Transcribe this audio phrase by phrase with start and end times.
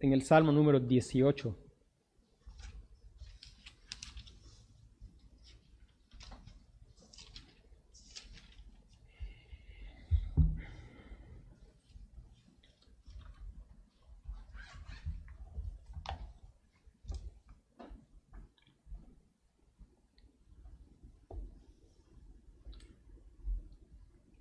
[0.00, 1.56] en el Salmo número 18.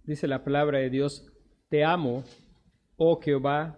[0.10, 1.32] Dice la palabra de Dios,
[1.70, 2.24] te amo,
[2.98, 3.78] oh Jehová,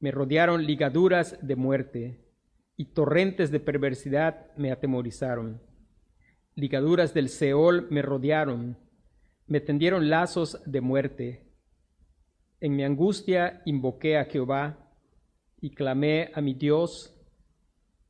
[0.00, 2.24] Me rodearon ligaduras de muerte
[2.74, 5.60] y torrentes de perversidad me atemorizaron.
[6.54, 8.78] Ligaduras del Seol me rodearon,
[9.46, 11.44] me tendieron lazos de muerte.
[12.60, 14.90] En mi angustia invoqué a Jehová
[15.60, 17.14] y clamé a mi Dios.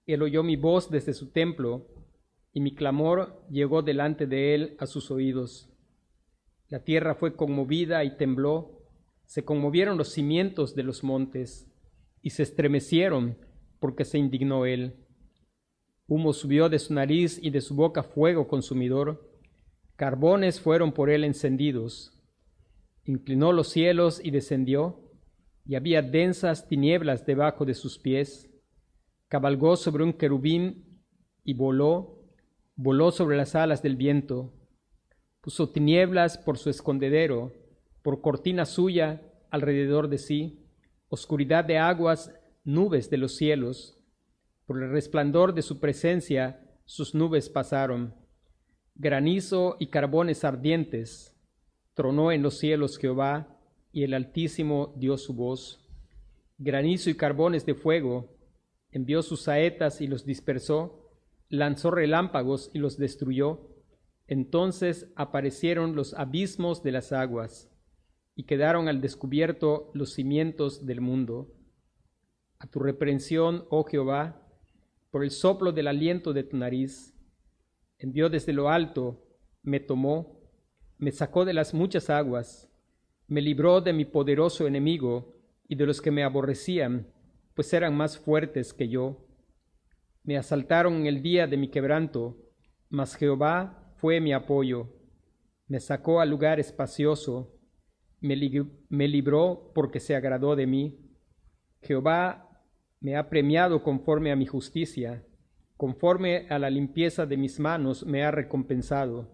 [0.07, 1.89] Él oyó mi voz desde su templo
[2.53, 5.69] y mi clamor llegó delante de él a sus oídos.
[6.69, 8.85] La tierra fue conmovida y tembló,
[9.27, 11.70] se conmovieron los cimientos de los montes
[12.23, 13.39] y se estremecieron
[13.79, 15.07] porque se indignó él.
[16.07, 19.31] Humo subió de su nariz y de su boca fuego consumidor,
[19.97, 22.13] carbones fueron por él encendidos.
[23.05, 25.11] Inclinó los cielos y descendió,
[25.65, 28.51] y había densas tinieblas debajo de sus pies.
[29.29, 31.03] Cabalgó sobre un querubín
[31.45, 32.25] y voló,
[32.77, 34.53] voló sobre las alas del viento
[35.41, 37.53] puso tinieblas por su escondedero,
[38.03, 40.60] por cortina suya alrededor de sí,
[41.11, 42.33] oscuridad de aguas,
[42.65, 43.99] nubes de los cielos.
[44.65, 48.15] Por el resplandor de su presencia sus nubes pasaron.
[48.95, 51.37] Granizo y carbones ardientes.
[51.93, 53.59] Tronó en los cielos Jehová,
[53.93, 55.87] y el Altísimo dio su voz.
[56.57, 58.39] Granizo y carbones de fuego.
[58.91, 61.11] Envió sus saetas y los dispersó.
[61.51, 63.71] Lanzó relámpagos y los destruyó
[64.31, 67.69] entonces aparecieron los abismos de las aguas,
[68.41, 71.53] y quedaron al descubierto los cimientos del mundo.
[72.59, 74.49] A tu reprensión, oh Jehová,
[75.11, 77.15] por el soplo del aliento de tu nariz,
[77.99, 79.27] envió desde lo alto,
[79.63, 80.41] me tomó,
[80.97, 82.73] me sacó de las muchas aguas,
[83.27, 85.37] me libró de mi poderoso enemigo
[85.69, 87.13] y de los que me aborrecían,
[87.53, 89.29] pues eran más fuertes que yo.
[90.23, 92.39] Me asaltaron en el día de mi quebranto,
[92.89, 94.89] mas Jehová fue mi apoyo,
[95.67, 97.60] me sacó al lugar espacioso,
[98.21, 100.99] me, libró porque se agradó de mí.
[101.83, 102.65] Jehová
[103.01, 105.25] me ha premiado conforme a mi justicia,
[105.77, 109.31] conforme a la limpieza de mis manos me ha recompensado,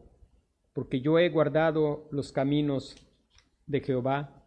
[0.72, 2.94] porque yo he guardado los caminos
[3.66, 4.46] de Jehová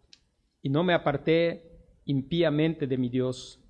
[0.61, 1.69] y no me aparté
[2.05, 3.61] impíamente de mi Dios,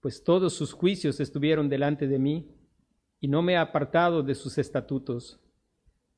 [0.00, 2.54] pues todos sus juicios estuvieron delante de mí
[3.20, 5.40] y no me he apartado de sus estatutos.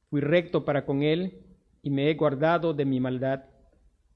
[0.09, 1.45] Fui recto para con él
[1.85, 3.45] y me he guardado de mi maldad,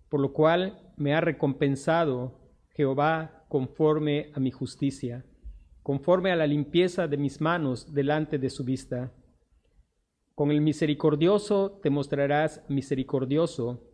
[0.09, 2.41] por lo cual me ha recompensado
[2.71, 5.25] Jehová conforme a mi justicia,
[5.83, 9.12] conforme a la limpieza de mis manos delante de su vista.
[10.34, 13.85] Con el misericordioso te mostrarás misericordioso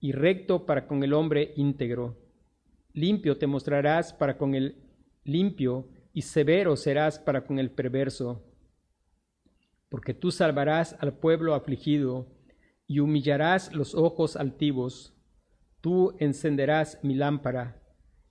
[0.00, 2.18] y recto para con el hombre íntegro.
[2.92, 4.82] Limpio te mostrarás para con el
[5.24, 8.42] limpio y severo serás para con el perverso
[9.90, 12.28] porque tú salvarás al pueblo afligido
[12.90, 15.14] y humillarás los ojos altivos.
[15.80, 17.80] Tú encenderás mi lámpara.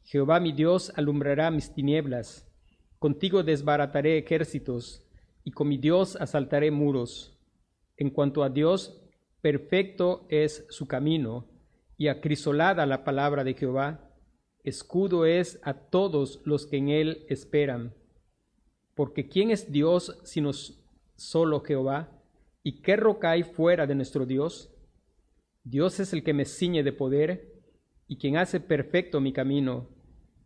[0.04, 2.46] Jehová mi Dios alumbrará mis tinieblas.
[3.00, 5.08] Contigo desbarataré ejércitos,
[5.46, 7.40] y con mi Dios asaltaré muros.
[7.96, 9.02] En cuanto a Dios,
[9.40, 11.48] perfecto es su camino,
[11.96, 14.12] y acrisolada la palabra de Jehová.
[14.66, 17.94] Escudo es a todos los que en él esperan.
[18.94, 20.52] Porque ¿quién es Dios sino
[21.16, 22.19] solo Jehová?
[22.64, 24.70] ¿Y qué roca hay fuera de nuestro Dios?
[25.64, 27.54] Dios es el que me ciñe de poder
[28.08, 29.90] y quien hace perfecto mi camino,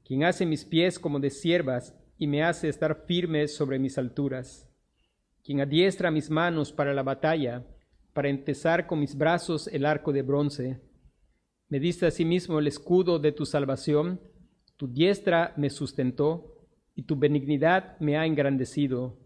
[0.05, 4.69] quien hace mis pies como de siervas y me hace estar firme sobre mis alturas,
[5.43, 7.65] quien adiestra mis manos para la batalla,
[8.13, 10.81] para entesar con mis brazos el arco de bronce.
[11.69, 14.21] Me diste asimismo el escudo de tu salvación,
[14.77, 19.22] tu diestra me sustentó y tu benignidad me ha engrandecido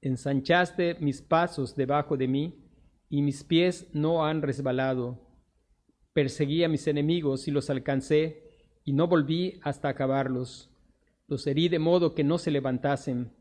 [0.00, 2.64] ensanchaste mis pasos debajo de mí,
[3.10, 5.18] y mis pies no han resbalado.
[6.12, 8.48] Perseguí a mis enemigos y los alcancé,
[8.84, 10.70] y no volví hasta acabarlos.
[11.26, 13.32] Los herí de modo que no se levantasen.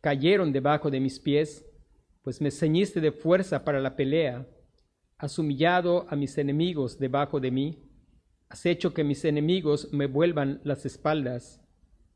[0.00, 1.64] Cayeron debajo de mis pies,
[2.22, 4.46] pues me ceñiste de fuerza para la pelea.
[5.18, 7.78] Has humillado a mis enemigos debajo de mí.
[8.48, 11.60] Has hecho que mis enemigos me vuelvan las espaldas,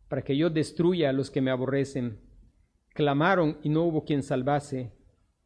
[0.09, 2.21] para que yo destruya a los que me aborrecen.
[2.97, 4.91] Clamaron y no hubo quien salvase.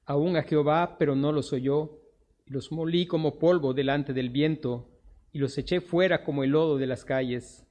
[0.06, 1.98] Aún a Jehová, pero no los oyó.
[2.46, 4.88] Y los molí como polvo delante del viento,
[5.32, 7.66] y los eché fuera como el lodo de las calles.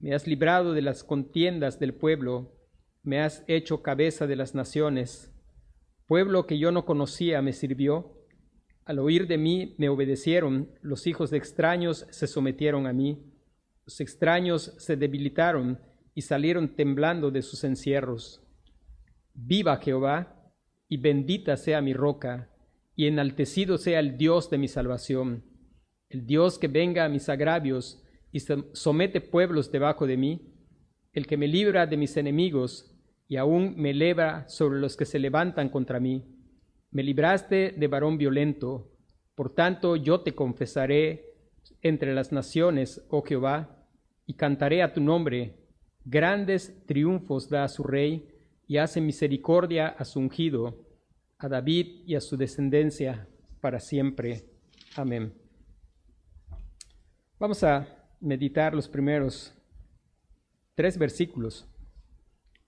[0.00, 2.56] Me has librado de las contiendas del pueblo,
[3.04, 5.32] me has hecho cabeza de las naciones.
[6.06, 8.18] Pueblo que yo no conocía me sirvió.
[8.84, 13.32] Al oír de mí me obedecieron, los hijos de extraños se sometieron a mí.
[13.86, 15.78] Los extraños se debilitaron
[16.16, 18.43] y salieron temblando de sus encierros.
[19.34, 20.52] Viva Jehová,
[20.88, 22.50] y bendita sea mi roca,
[22.96, 25.44] y enaltecido sea el Dios de mi salvación,
[26.08, 30.54] el Dios que venga a mis agravios y somete pueblos debajo de mí,
[31.12, 32.96] el que me libra de mis enemigos
[33.26, 36.24] y aún me eleva sobre los que se levantan contra mí.
[36.90, 38.92] Me libraste de varón violento,
[39.34, 41.26] por tanto yo te confesaré
[41.82, 43.84] entre las naciones, oh Jehová,
[44.26, 45.56] y cantaré a tu nombre.
[46.04, 48.28] Grandes triunfos da su rey
[48.66, 50.86] y hace misericordia a su ungido,
[51.38, 53.28] a David y a su descendencia
[53.60, 54.44] para siempre.
[54.96, 55.34] Amén.
[57.38, 57.86] Vamos a
[58.20, 59.54] meditar los primeros
[60.74, 61.68] tres versículos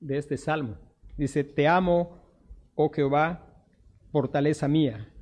[0.01, 0.77] de este salmo.
[1.17, 2.23] Dice, te amo,
[2.75, 3.65] oh Jehová,
[4.13, 5.13] fortaleza mía,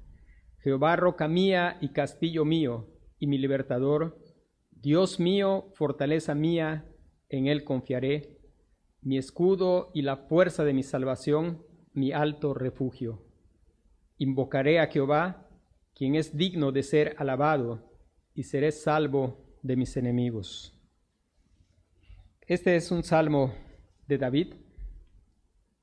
[0.64, 2.88] Jehová roca mía y castillo mío
[3.18, 4.18] y mi libertador,
[4.70, 6.86] Dios mío, fortaleza mía,
[7.28, 8.33] en él confiaré,
[9.04, 11.62] mi escudo y la fuerza de mi salvación,
[11.92, 13.22] mi alto refugio.
[14.16, 15.46] Invocaré a Jehová,
[15.94, 17.92] quien es digno de ser alabado,
[18.34, 20.74] y seré salvo de mis enemigos.
[22.40, 23.54] Este es un salmo
[24.08, 24.54] de David.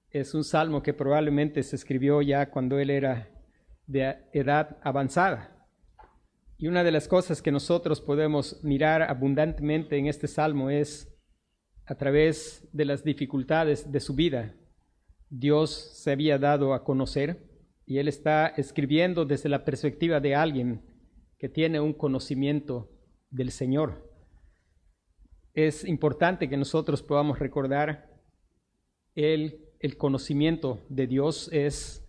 [0.09, 3.29] Es un salmo que probablemente se escribió ya cuando él era
[3.85, 5.67] de edad avanzada.
[6.57, 11.10] Y una de las cosas que nosotros podemos mirar abundantemente en este salmo es
[11.85, 14.55] a través de las dificultades de su vida.
[15.29, 17.49] Dios se había dado a conocer
[17.85, 20.81] y él está escribiendo desde la perspectiva de alguien
[21.37, 22.89] que tiene un conocimiento
[23.29, 24.09] del Señor.
[25.53, 28.09] Es importante que nosotros podamos recordar
[29.15, 32.07] el, el conocimiento de Dios es,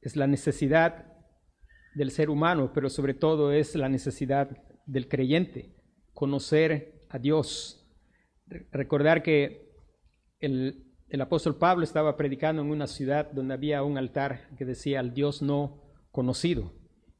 [0.00, 1.06] es la necesidad
[1.94, 4.50] del ser humano, pero sobre todo es la necesidad
[4.86, 5.74] del creyente,
[6.12, 7.79] conocer a Dios.
[8.72, 9.70] Recordar que
[10.40, 15.00] el, el apóstol Pablo estaba predicando en una ciudad donde había un altar que decía
[15.00, 16.72] al Dios no conocido.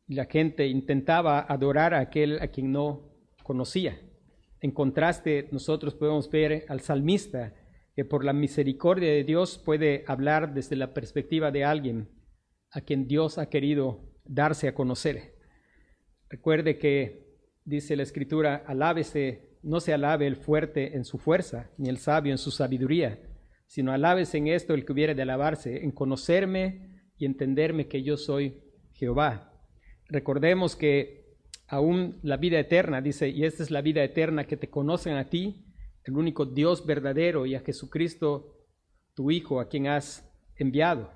[0.07, 3.11] Y la gente intentaba adorar a aquel a quien no
[3.43, 4.01] conocía.
[4.61, 7.55] En contraste, nosotros podemos ver al salmista
[7.95, 12.09] que por la misericordia de Dios puede hablar desde la perspectiva de alguien
[12.71, 15.35] a quien Dios ha querido darse a conocer.
[16.29, 17.27] Recuerde que
[17.65, 22.33] dice la escritura, alábese, no se alabe el fuerte en su fuerza, ni el sabio
[22.33, 23.21] en su sabiduría,
[23.67, 28.17] sino alábese en esto el que hubiera de alabarse, en conocerme y entenderme que yo
[28.17, 28.63] soy
[28.93, 29.53] Jehová.
[30.09, 31.37] Recordemos que
[31.69, 35.29] aún la vida eterna, dice, y esta es la vida eterna, que te conocen a
[35.29, 35.67] ti,
[36.05, 38.57] el único Dios verdadero, y a Jesucristo,
[39.15, 41.13] tu Hijo, a quien has enviado.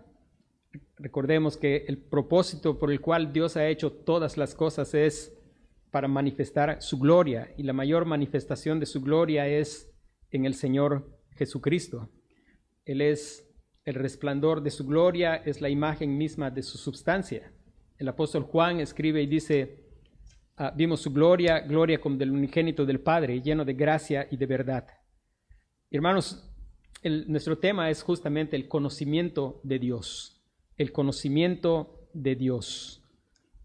[0.97, 5.37] Recordemos que el propósito por el cual Dios ha hecho todas las cosas es
[5.95, 9.95] para manifestar su gloria, y la mayor manifestación de su gloria es
[10.33, 12.11] en el Señor Jesucristo.
[12.85, 13.49] Él es
[13.85, 17.53] el resplandor de su gloria, es la imagen misma de su substancia.
[17.97, 19.85] El apóstol Juan escribe y dice,
[20.57, 24.47] Ah, vimos su gloria, gloria como del unigénito del Padre, lleno de gracia y de
[24.47, 24.87] verdad.
[25.93, 26.45] Hermanos,
[27.29, 30.43] nuestro tema es justamente el conocimiento de Dios,
[30.77, 33.01] el conocimiento de Dios.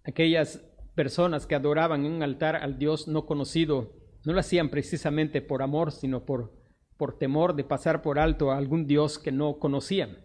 [0.04, 0.69] Aquellas
[1.00, 3.94] personas que adoraban en un altar al Dios no conocido,
[4.26, 6.52] no lo hacían precisamente por amor, sino por,
[6.98, 10.18] por temor de pasar por alto a algún Dios que no conocían.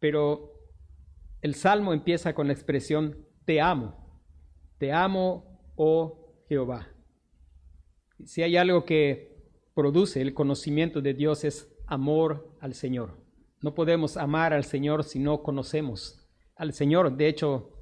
[0.00, 0.58] Pero
[1.40, 3.94] el salmo empieza con la expresión, te amo,
[4.78, 6.88] te amo oh Jehová.
[8.24, 9.36] Si hay algo que
[9.72, 13.20] produce el conocimiento de Dios es amor al Señor.
[13.60, 17.16] No podemos amar al Señor si no conocemos al Señor.
[17.16, 17.81] De hecho,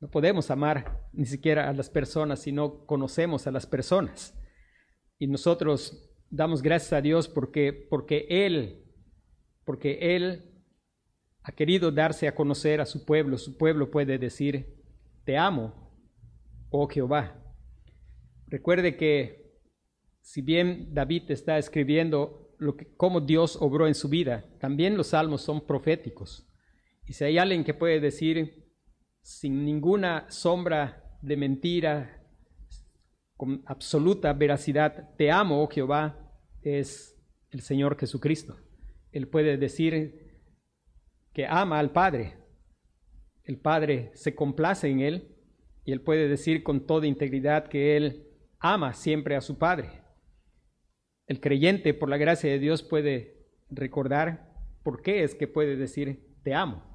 [0.00, 4.38] no podemos amar ni siquiera a las personas si no conocemos a las personas.
[5.18, 8.84] Y nosotros damos gracias a Dios porque, porque Él,
[9.64, 10.50] porque Él
[11.42, 13.38] ha querido darse a conocer a su pueblo.
[13.38, 14.82] Su pueblo puede decir,
[15.24, 15.90] te amo,
[16.70, 17.40] oh Jehová.
[18.46, 19.58] Recuerde que
[20.20, 24.44] si bien David está escribiendo lo que, cómo Dios obró en su vida.
[24.58, 26.48] También los salmos son proféticos.
[27.06, 28.63] Y si hay alguien que puede decir
[29.24, 32.22] sin ninguna sombra de mentira,
[33.38, 37.18] con absoluta veracidad, te amo, oh Jehová, es
[37.50, 38.58] el Señor Jesucristo.
[39.12, 40.42] Él puede decir
[41.32, 42.36] que ama al Padre.
[43.44, 45.34] El Padre se complace en él
[45.86, 48.28] y él puede decir con toda integridad que él
[48.58, 50.02] ama siempre a su Padre.
[51.26, 54.52] El creyente, por la gracia de Dios, puede recordar
[54.82, 56.93] por qué es que puede decir te amo.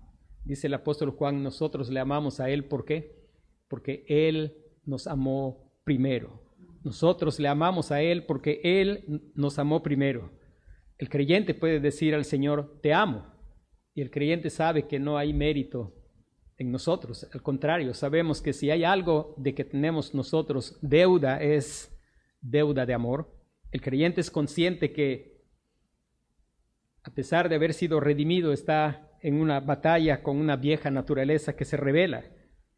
[0.50, 3.29] Dice el apóstol Juan, nosotros le amamos a Él, ¿por qué?
[3.68, 6.41] Porque Él nos amó primero.
[6.84, 10.32] Nosotros le amamos a Él porque Él nos amó primero.
[10.98, 13.32] El creyente puede decir al Señor, te amo.
[13.94, 15.94] Y el creyente sabe que no hay mérito
[16.58, 17.29] en nosotros.
[17.32, 21.96] Al contrario, sabemos que si hay algo de que tenemos nosotros deuda, es
[22.41, 23.32] deuda de amor.
[23.70, 25.44] El creyente es consciente que
[27.03, 31.66] a pesar de haber sido redimido, está en una batalla con una vieja naturaleza que
[31.66, 32.24] se revela.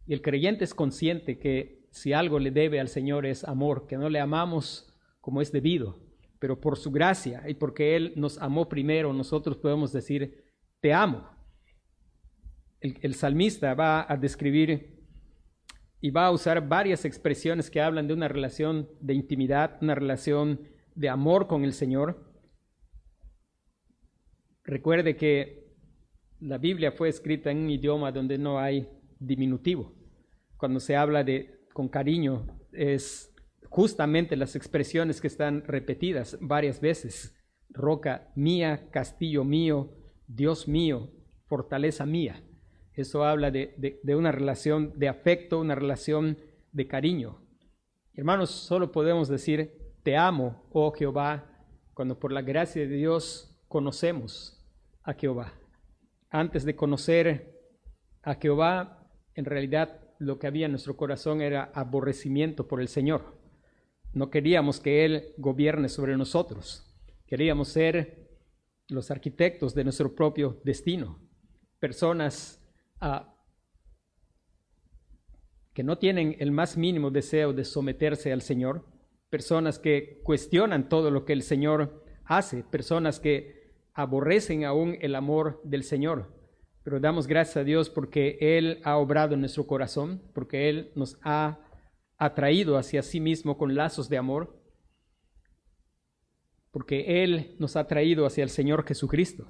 [0.06, 3.98] Y el creyente es consciente que si algo le debe al Señor es amor, que
[3.98, 6.00] no le amamos como es debido,
[6.40, 10.44] pero por su gracia y porque Él nos amó primero, nosotros podemos decir,
[10.80, 11.30] te amo
[12.82, 15.00] el, salmista va a describir
[16.02, 20.62] y va a usar varias expresiones que hablan de una relación de intimidad, una relación
[20.96, 22.34] de amor con el Señor.
[24.64, 25.61] Recuerde que
[26.42, 29.94] la Biblia fue escrita en un idioma donde no hay diminutivo.
[30.58, 33.34] Cuando se habla de con cariño es
[33.70, 37.36] justamente las expresiones que están repetidas varias veces.
[37.70, 39.94] Roca mía, castillo mío,
[40.28, 41.12] Dios mío,
[41.46, 42.44] fortaleza mía.
[42.94, 46.38] Eso habla de, una relación de afecto, una relación
[46.72, 47.40] de cariño.
[48.14, 54.62] Hermanos, solo podemos decir, te amo, oh Jehová, cuando por la gracia de Dios conocemos
[55.04, 55.54] a Jehová.
[56.32, 57.60] Antes de conocer
[58.24, 63.38] a Jehová, en realidad lo que había en nuestro corazón era aborrecimiento por el Señor.
[64.14, 66.96] No queríamos que Él gobierne sobre nosotros.
[67.28, 68.30] Queríamos ser
[68.88, 71.20] los arquitectos de nuestro propio destino.
[71.80, 72.64] Personas
[75.74, 78.86] que no tienen el más mínimo deseo de someterse al Señor,
[79.30, 83.61] personas que cuestionan todo lo que el Señor hace, personas que
[83.94, 86.34] aborrecen aún el amor del Señor.
[86.84, 91.18] Pero damos gracias a Dios porque Él ha obrado en nuestro corazón, porque Él nos
[91.24, 91.60] ha
[92.18, 94.60] atraído hacia sí mismo con lazos de amor,
[96.72, 99.48] porque Él nos ha traído hacia el Señor Jesucristo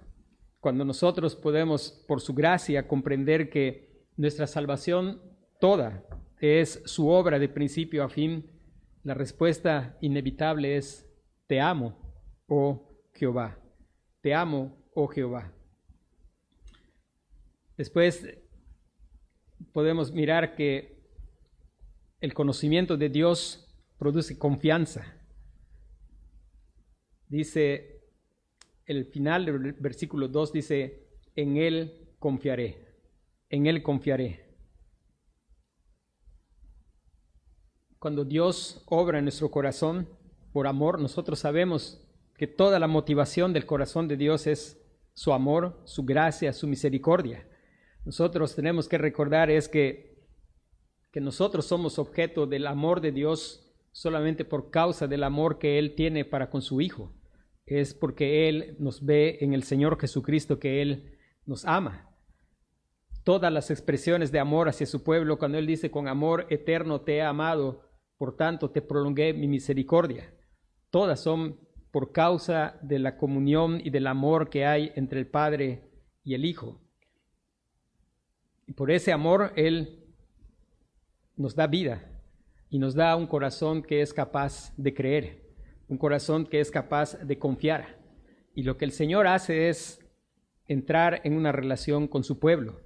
[0.61, 5.19] cuando nosotros podemos, por su gracia, comprender que nuestra salvación
[5.59, 6.05] toda
[6.39, 8.51] es su obra de principio a fin,
[9.03, 11.11] la respuesta inevitable es,
[11.47, 11.97] te amo,
[12.47, 13.57] oh Jehová,
[14.21, 15.51] te amo, oh Jehová.
[17.75, 18.27] Después
[19.73, 21.01] podemos mirar que
[22.19, 25.17] el conocimiento de Dios produce confianza.
[27.27, 28.01] Dice
[28.85, 32.85] el final del versículo 2 dice, en Él confiaré,
[33.49, 34.51] en Él confiaré.
[37.97, 40.09] Cuando Dios obra en nuestro corazón
[40.51, 42.00] por amor, nosotros sabemos
[42.41, 44.83] que toda la motivación del corazón de Dios es
[45.13, 47.47] su amor, su gracia, su misericordia.
[48.03, 50.25] Nosotros tenemos que recordar es que,
[51.11, 55.93] que nosotros somos objeto del amor de Dios solamente por causa del amor que Él
[55.93, 57.13] tiene para con su Hijo
[57.67, 62.09] es porque Él nos ve en el Señor Jesucristo, que Él nos ama.
[63.23, 67.17] Todas las expresiones de amor hacia su pueblo, cuando Él dice, con amor eterno te
[67.17, 70.33] he amado, por tanto te prolongué mi misericordia,
[70.89, 71.59] todas son
[71.91, 75.89] por causa de la comunión y del amor que hay entre el Padre
[76.23, 76.79] y el Hijo.
[78.65, 80.05] Y por ese amor Él
[81.35, 82.03] nos da vida
[82.69, 85.41] y nos da un corazón que es capaz de creer
[85.91, 87.97] un corazón que es capaz de confiar.
[88.55, 89.99] Y lo que el Señor hace es
[90.65, 92.79] entrar en una relación con su pueblo,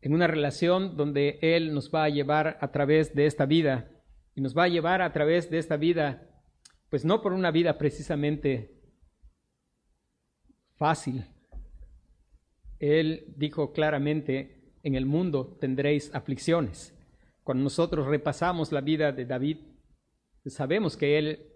[0.00, 3.90] en una relación donde Él nos va a llevar a través de esta vida
[4.34, 6.30] y nos va a llevar a través de esta vida,
[6.90, 8.80] pues no por una vida precisamente
[10.76, 11.24] fácil.
[12.78, 16.94] Él dijo claramente, en el mundo tendréis aflicciones.
[17.42, 19.58] Cuando nosotros repasamos la vida de David,
[20.46, 21.46] sabemos que él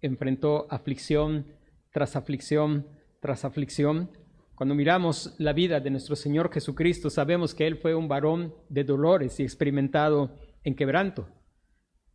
[0.00, 1.46] enfrentó aflicción
[1.90, 2.86] tras aflicción
[3.20, 4.10] tras aflicción.
[4.54, 8.84] Cuando miramos la vida de nuestro Señor Jesucristo, sabemos que Él fue un varón de
[8.84, 11.28] dolores y experimentado en quebranto.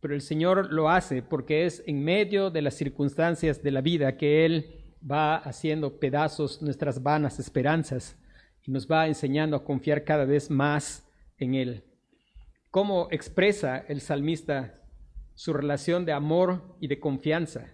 [0.02, 4.16] Pero el Señor lo hace porque es en medio de las circunstancias de la vida
[4.16, 8.18] que Él va haciendo pedazos nuestras vanas esperanzas
[8.66, 11.84] y nos va enseñando a confiar cada vez más en Él.
[12.72, 14.74] ¿Cómo expresa el salmista
[15.34, 17.72] su relación de amor y de confianza?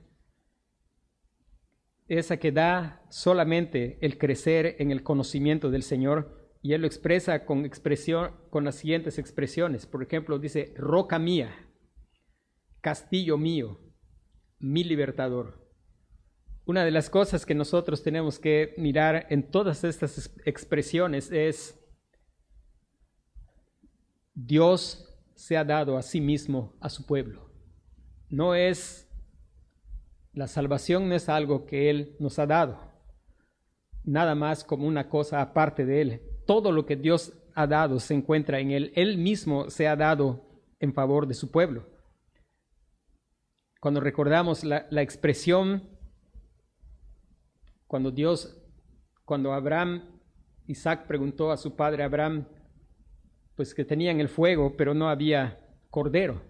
[2.09, 7.47] Esa que da solamente el crecer en el conocimiento del Señor y Él lo expresa
[7.47, 9.87] con, expresión, con las siguientes expresiones.
[9.87, 11.68] Por ejemplo, dice, roca mía,
[12.81, 13.79] castillo mío,
[14.59, 15.69] mi libertador.
[16.65, 21.79] Una de las cosas que nosotros tenemos que mirar en todas estas expresiones es
[24.35, 25.05] Dios
[25.35, 27.51] se ha dado a sí mismo a su pueblo.
[28.29, 29.09] No es
[30.39, 32.79] la salvación no es algo que él nos ha dado,
[34.05, 36.23] nada más como una cosa aparte de él.
[36.47, 38.93] Todo lo que Dios ha dado se encuentra en él.
[38.95, 40.45] Él mismo se ha dado
[40.79, 41.87] en favor de su pueblo.
[43.81, 45.99] Cuando recordamos la, la expresión
[47.89, 48.63] cuando Dios,
[49.25, 50.03] cuando Abraham,
[50.67, 52.47] Isaac preguntó a su padre Abraham,
[53.57, 55.59] pues que tenían el fuego, pero no había
[55.91, 56.43] cordero.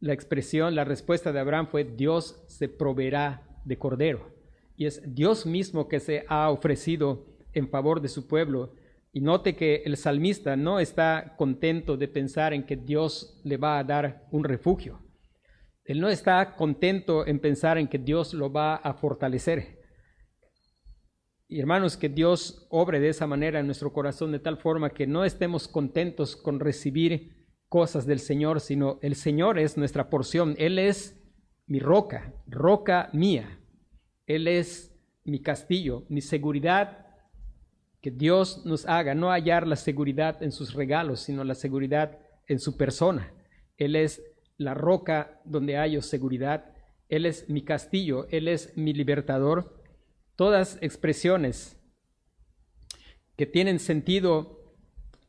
[0.00, 4.34] La expresión, la respuesta de Abraham fue, Dios se proveerá de cordero.
[4.74, 8.74] Y es Dios mismo que se ha ofrecido en favor de su pueblo.
[9.12, 13.78] Y note que el salmista no está contento de pensar en que Dios le va
[13.78, 15.02] a dar un refugio.
[15.88, 19.78] Él no está contento en pensar en que Dios lo va a fortalecer.
[21.48, 25.06] Y hermanos, que Dios obre de esa manera en nuestro corazón, de tal forma que
[25.06, 30.56] no estemos contentos con recibir cosas del Señor, sino el Señor es nuestra porción.
[30.58, 31.18] Él es
[31.66, 33.58] mi roca, roca mía.
[34.26, 37.06] Él es mi castillo, mi seguridad.
[38.02, 42.58] Que Dios nos haga no hallar la seguridad en sus regalos, sino la seguridad en
[42.58, 43.32] su persona.
[43.78, 44.22] Él es
[44.58, 46.74] la roca donde hallo seguridad.
[47.08, 49.78] Él es mi castillo, Él es mi libertador
[50.38, 51.76] todas expresiones
[53.36, 54.76] que tienen sentido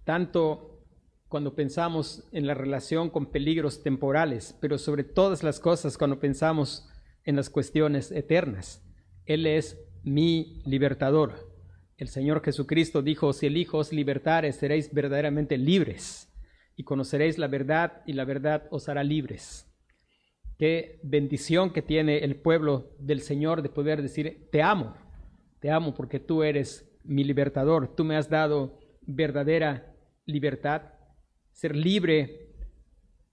[0.04, 0.86] tanto
[1.28, 6.88] cuando pensamos en la relación con peligros temporales, pero sobre todas las cosas cuando pensamos
[7.24, 8.84] en las cuestiones eternas.
[9.26, 11.52] Él es mi libertador.
[11.98, 16.29] El Señor Jesucristo dijo, si el Hijo os libertare, seréis verdaderamente libres
[16.80, 19.70] y conoceréis la verdad y la verdad os hará libres.
[20.58, 24.96] Qué bendición que tiene el pueblo del Señor de poder decir, te amo,
[25.60, 29.94] te amo porque tú eres mi libertador, tú me has dado verdadera
[30.26, 30.84] libertad,
[31.52, 32.48] ser libre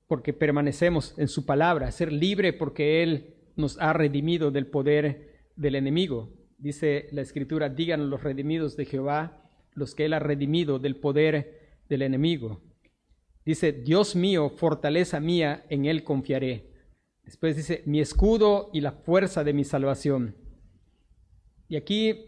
[0.09, 5.76] porque permanecemos en su palabra, ser libre porque Él nos ha redimido del poder del
[5.76, 6.32] enemigo.
[6.59, 11.78] Dice la escritura, digan los redimidos de Jehová, los que Él ha redimido del poder
[11.88, 12.65] del enemigo.
[13.46, 16.66] Dice, Dios mío, fortaleza mía, en Él confiaré.
[17.24, 20.35] Después dice, mi escudo y la fuerza de mi salvación.
[21.68, 22.26] Y aquí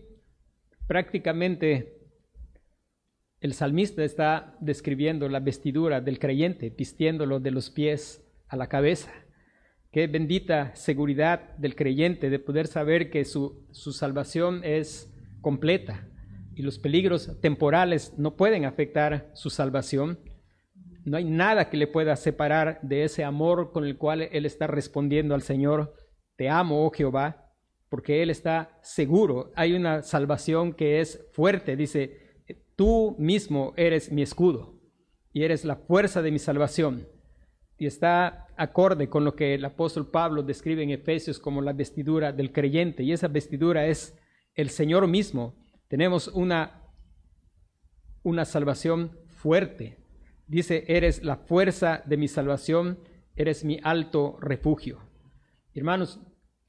[0.86, 1.98] prácticamente
[3.40, 9.12] el salmista está describiendo la vestidura del creyente, vistiéndolo de los pies a la cabeza.
[9.90, 16.06] Qué bendita seguridad del creyente de poder saber que su, su salvación es completa
[16.54, 20.18] y los peligros temporales no pueden afectar su salvación
[21.08, 24.66] no hay nada que le pueda separar de ese amor con el cual él está
[24.66, 25.94] respondiendo al Señor.
[26.36, 27.52] Te amo, oh Jehová,
[27.88, 29.52] porque él está seguro.
[29.56, 31.76] Hay una salvación que es fuerte.
[31.76, 32.44] Dice,
[32.76, 34.80] tú mismo eres mi escudo
[35.32, 37.08] y eres la fuerza de mi salvación.
[37.78, 42.32] Y está acorde con lo que el apóstol Pablo describe en Efesios como la vestidura
[42.32, 43.04] del creyente.
[43.04, 44.18] Y esa vestidura es
[44.54, 45.54] el Señor mismo.
[45.86, 46.82] Tenemos una,
[48.24, 49.97] una salvación fuerte,
[50.48, 52.98] Dice, eres la fuerza de mi salvación,
[53.36, 54.98] eres mi alto refugio.
[55.74, 56.20] Hermanos,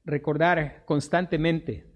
[0.04, 1.90] recordar constantemente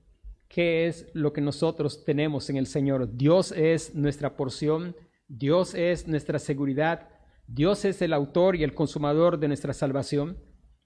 [0.48, 3.14] qué es lo que nosotros tenemos en el Señor.
[3.16, 4.96] Dios es nuestra porción,
[5.28, 7.10] Dios es nuestra seguridad,
[7.46, 10.38] Dios es el autor y el consumador de nuestra salvación.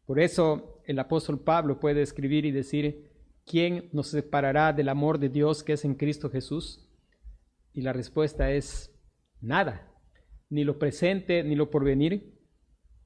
[0.04, 3.12] Por eso el apóstol Pablo puede escribir y decir,
[3.46, 6.90] ¿quién nos separará del amor de Dios que es en Cristo Jesús?
[7.72, 8.92] Y la respuesta es
[9.40, 9.88] nada
[10.50, 12.38] ni lo presente, ni lo porvenir.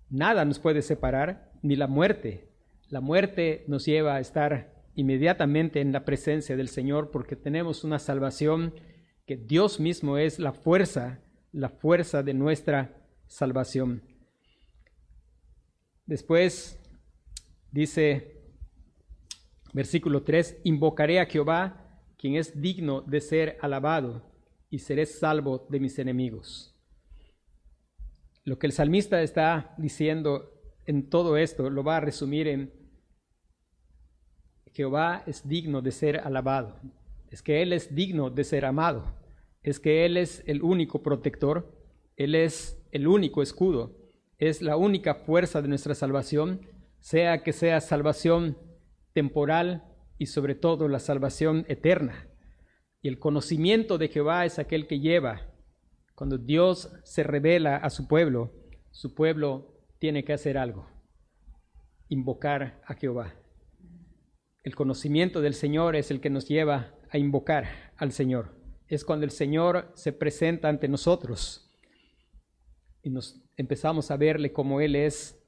[0.09, 2.49] Nada nos puede separar, ni la muerte.
[2.89, 7.99] La muerte nos lleva a estar inmediatamente en la presencia del Señor porque tenemos una
[7.99, 8.75] salvación
[9.27, 14.03] que Dios mismo es la fuerza, la fuerza de nuestra salvación.
[16.07, 16.79] Después
[17.71, 18.43] dice
[19.73, 24.31] versículo 3, invocaré a Jehová, quien es digno de ser alabado,
[24.71, 26.72] y seré salvo de mis enemigos.
[28.45, 30.51] Lo que el salmista está diciendo
[30.85, 32.73] en todo esto lo va a resumir en
[34.73, 36.81] Jehová es digno de ser alabado,
[37.31, 39.15] es que Él es digno de ser amado,
[39.63, 41.71] es que Él es el único protector,
[42.17, 43.97] Él es el único escudo,
[44.39, 46.67] es la única fuerza de nuestra salvación,
[47.01, 48.57] sea que sea salvación
[49.13, 49.85] temporal
[50.19, 52.29] y sobre todo la salvación eterna.
[53.03, 55.52] Y el conocimiento de Jehová es aquel que lleva.
[56.15, 58.53] Cuando Dios se revela a su pueblo,
[58.91, 60.87] su pueblo tiene que hacer algo,
[62.09, 63.35] invocar a Jehová.
[64.63, 68.55] El conocimiento del Señor es el que nos lleva a invocar al Señor.
[68.89, 71.71] Es cuando el Señor se presenta ante nosotros
[73.03, 75.43] y nos empezamos a verle como Él es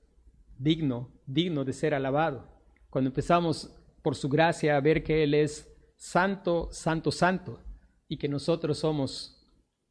[0.58, 2.48] digno, digno de ser alabado.
[2.90, 7.60] Cuando empezamos por su gracia a ver que Él es santo, santo, santo
[8.08, 9.43] y que nosotros somos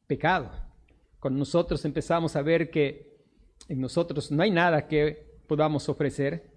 [0.08, 0.52] pecado.
[1.20, 3.18] Cuando nosotros empezamos a ver que
[3.70, 6.52] en nosotros no hay nada que podamos ofrecer,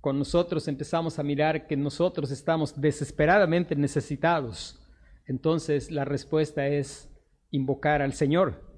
[0.00, 4.80] con nosotros empezamos a mirar que nosotros estamos desesperadamente necesitados,
[5.26, 7.08] entonces la respuesta es
[7.50, 8.68] invocar al Señor.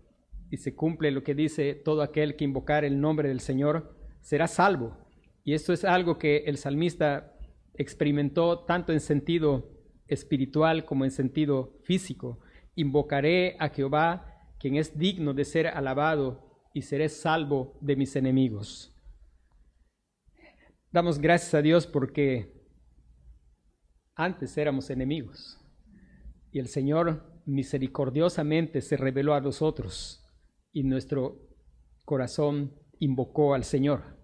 [0.50, 4.48] Y se cumple lo que dice todo aquel que invocar el nombre del Señor será
[4.48, 4.98] salvo.
[5.44, 7.32] Y esto es algo que el salmista
[7.74, 9.70] experimentó tanto en sentido
[10.08, 12.40] espiritual como en sentido físico.
[12.74, 18.92] Invocaré a Jehová, quien es digno de ser alabado, y seré salvo de mis enemigos.
[20.90, 22.52] Damos gracias a Dios porque
[24.14, 25.58] antes éramos enemigos
[26.52, 30.22] y el Señor misericordiosamente se reveló a nosotros
[30.70, 31.48] y nuestro
[32.04, 34.18] corazón invocó al Señor.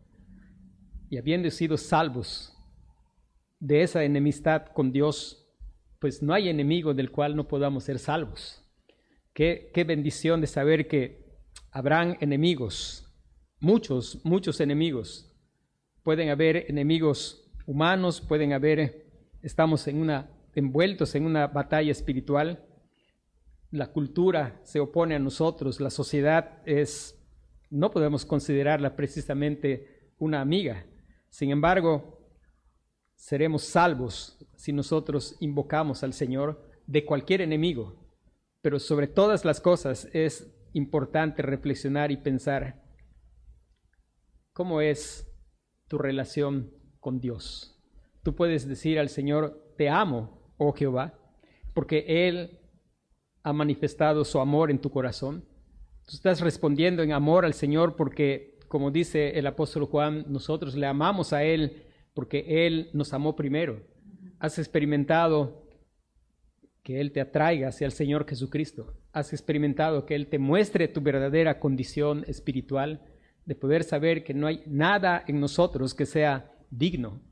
[1.08, 2.54] Y habiendo sido salvos
[3.58, 5.47] de esa enemistad con Dios,
[5.98, 8.64] pues no hay enemigo del cual no podamos ser salvos.
[9.32, 11.26] Qué, qué bendición de saber que
[11.70, 13.12] habrán enemigos,
[13.60, 15.28] muchos, muchos enemigos,
[16.02, 19.06] pueden haber enemigos humanos, pueden haber,
[19.42, 22.64] estamos en una, envueltos en una batalla espiritual,
[23.70, 27.22] la cultura se opone a nosotros, la sociedad es,
[27.70, 30.86] no podemos considerarla precisamente una amiga.
[31.28, 32.17] Sin embargo,
[33.18, 37.96] seremos salvos si nosotros invocamos al Señor de cualquier enemigo.
[38.62, 42.80] Pero sobre todas las cosas es importante reflexionar y pensar
[44.52, 45.28] cómo es
[45.88, 47.76] tu relación con Dios.
[48.22, 51.18] Tú puedes decir al Señor, te amo, oh Jehová,
[51.74, 52.60] porque Él
[53.42, 55.44] ha manifestado su amor en tu corazón.
[56.06, 60.86] Tú estás respondiendo en amor al Señor porque, como dice el apóstol Juan, nosotros le
[60.86, 61.87] amamos a Él
[62.18, 63.80] porque Él nos amó primero.
[64.40, 65.62] Has experimentado
[66.82, 68.92] que Él te atraiga hacia el Señor Jesucristo.
[69.12, 73.06] Has experimentado que Él te muestre tu verdadera condición espiritual
[73.44, 77.22] de poder saber que no hay nada en nosotros que sea digno.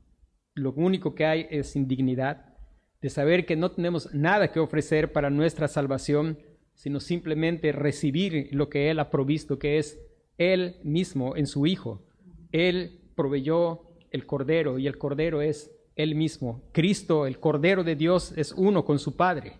[0.53, 2.55] Lo único que hay es indignidad,
[3.01, 6.39] de saber que no tenemos nada que ofrecer para nuestra salvación,
[6.75, 9.99] sino simplemente recibir lo que Él ha provisto, que es
[10.37, 12.07] Él mismo en su Hijo.
[12.53, 16.63] Él proveyó el Cordero y el Cordero es Él mismo.
[16.71, 19.53] Cristo, el Cordero de Dios, es uno con su Padre.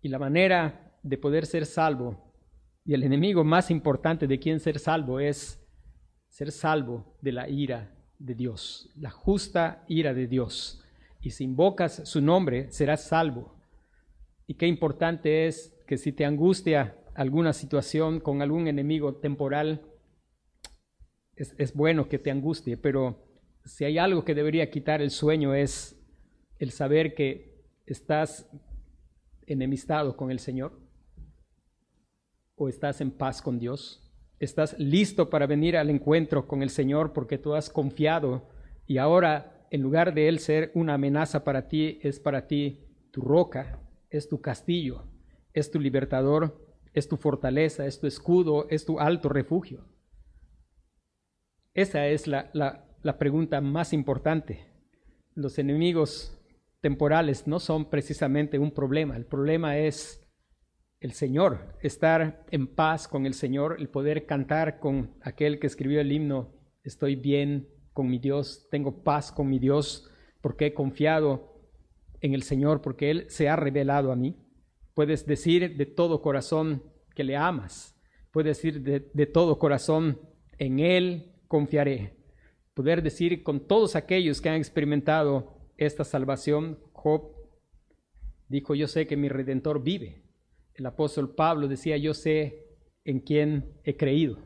[0.00, 2.32] Y la manera de poder ser salvo
[2.84, 5.60] y el enemigo más importante de quien ser salvo es
[6.28, 10.82] ser salvo de la ira de Dios, la justa ira de Dios.
[11.20, 13.54] Y si invocas su nombre, serás salvo.
[14.46, 19.82] Y qué importante es que si te angustia alguna situación con algún enemigo temporal,
[21.36, 23.24] es, bueno que te angustie, pero
[23.64, 26.00] si hay algo que debería quitar el sueño es
[26.58, 28.48] el saber que estás
[29.46, 30.80] enemistado con el Señor
[32.56, 34.00] o estás en paz con Dios?
[34.38, 38.48] ¿Estás listo para venir al encuentro con el Señor porque tú has confiado
[38.86, 43.22] y ahora en lugar de Él ser una amenaza para ti, es para ti tu
[43.22, 45.04] roca, es tu castillo,
[45.52, 49.84] es tu libertador, es tu fortaleza, es tu escudo, es tu alto refugio?
[51.74, 54.64] Esa es la, la, pregunta más importante.
[55.34, 56.38] Los enemigos
[56.80, 60.20] temporales no son precisamente un problema, el problema es
[61.00, 66.00] el Señor, estar en paz con el Señor, el poder cantar con aquel que escribió
[66.00, 70.08] el himno, estoy bien con mi Dios, tengo paz con mi Dios,
[70.40, 71.60] porque he confiado
[72.20, 74.36] en el Señor, porque Él se ha revelado a mí.
[74.94, 76.84] Puedes decir de todo corazón
[77.16, 80.20] que le amas, puedes decir de, de todo corazón,
[80.58, 82.14] en Él confiaré.
[82.74, 87.32] Poder decir con todos aquellos que han experimentado esta salvación, Job
[88.48, 90.24] dijo, yo sé que mi redentor vive
[90.74, 92.66] el apóstol Pablo decía, yo sé
[93.04, 94.38] en quién he creído.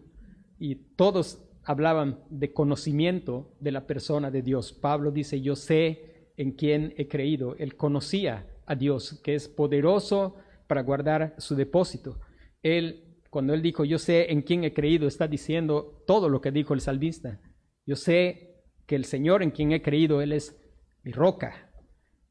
[0.59, 4.73] Y todos hablaban de conocimiento de la persona de Dios.
[4.73, 7.57] Pablo dice, yo sé en quien he creído.
[7.57, 12.21] Él conocía a Dios, que es poderoso para guardar su depósito.
[12.63, 13.08] Él,
[13.39, 16.75] cuando él dijo, yo sé en quién he creído, está diciendo todo lo que dijo
[16.75, 17.41] el salmista.
[17.87, 20.61] Yo sé que el Señor en quien he creído, Él es
[21.05, 21.71] mi roca.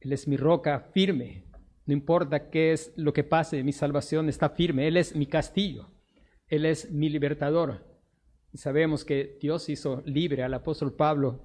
[0.02, 1.46] Él es mi roca firme.
[1.86, 4.86] No importa qué es lo que pase, mi salvación está firme.
[4.86, 5.88] Él es mi castillo.
[6.50, 7.88] Él es mi libertador.
[8.54, 11.40] Sabemos que Dios hizo libre al apóstol Pablo.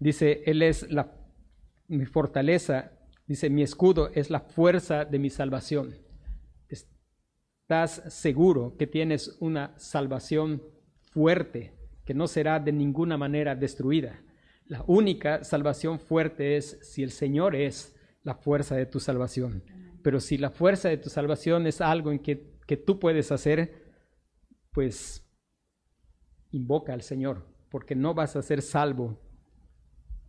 [0.00, 0.86] Dice, Él es
[1.88, 2.92] mi fortaleza.
[3.26, 6.05] Dice, mi escudo es la fuerza de mi salvación.
[7.66, 10.62] Estás seguro que tienes una salvación
[11.10, 11.72] fuerte,
[12.04, 14.22] que no será de ninguna manera destruida.
[14.66, 19.64] La única salvación fuerte es si el Señor es la fuerza de tu salvación.
[20.04, 23.82] Pero si la fuerza de tu salvación es algo en que, que tú puedes hacer,
[24.70, 25.28] pues
[26.52, 29.18] invoca al Señor, porque no vas a ser salvo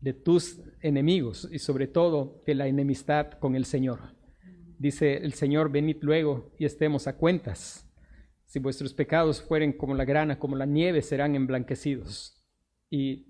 [0.02, 4.17] de tus enemigos y sobre todo de la enemistad con el Señor.
[4.78, 7.90] Dice el Señor, venid luego y estemos a cuentas.
[8.46, 12.46] Si vuestros pecados fueren como la grana, como la nieve, serán emblanquecidos.
[12.90, 13.28] Y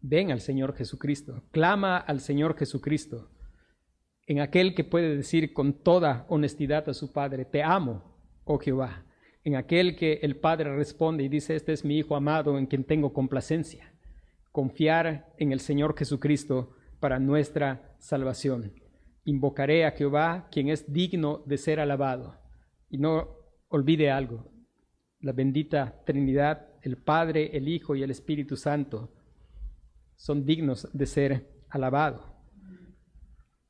[0.00, 3.30] ven al Señor Jesucristo, clama al Señor Jesucristo,
[4.26, 9.04] en aquel que puede decir con toda honestidad a su Padre, te amo, oh Jehová
[9.48, 12.84] en aquel que el Padre responde y dice, este es mi Hijo amado en quien
[12.84, 13.94] tengo complacencia.
[14.52, 18.74] Confiar en el Señor Jesucristo para nuestra salvación.
[19.28, 22.34] Invocaré a Jehová, quien es digno de ser alabado.
[22.88, 23.28] Y no
[23.68, 24.50] olvide algo,
[25.20, 29.12] la bendita Trinidad, el Padre, el Hijo y el Espíritu Santo
[30.16, 32.22] son dignos de ser alabados.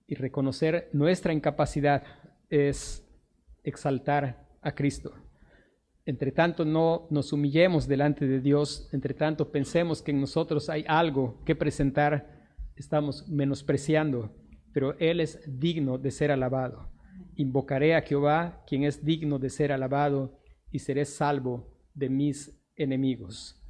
[0.06, 2.04] Y reconocer nuestra incapacidad
[2.48, 3.04] es
[3.64, 5.12] exaltar a Cristo.
[6.04, 10.84] Entre tanto, no nos humillemos delante de Dios, entre tanto pensemos que en nosotros hay
[10.86, 14.32] algo que presentar, estamos menospreciando,
[14.72, 16.90] pero Él es digno de ser alabado.
[17.36, 20.38] Invocaré a Jehová, quien es digno de ser alabado,
[20.70, 23.60] y seré salvo de mis enemigos.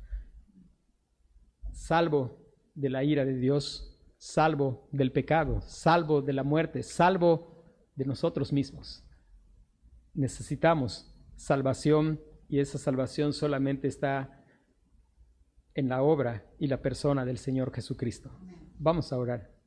[1.73, 2.39] Salvo
[2.75, 8.53] de la ira de Dios, salvo del pecado, salvo de la muerte, salvo de nosotros
[8.53, 9.05] mismos.
[10.15, 14.45] Necesitamos salvación y esa salvación solamente está
[15.75, 18.31] en la obra y la persona del Señor Jesucristo.
[18.79, 19.51] Vamos a orar.